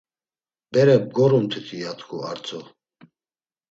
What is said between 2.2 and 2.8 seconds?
artzo.